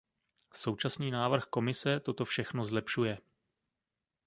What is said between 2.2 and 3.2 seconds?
všechno zlepšuje.